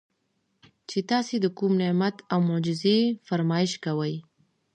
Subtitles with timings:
[0.89, 4.13] چې تاسي د کوم نعمت او معجزې فرمائش کوئ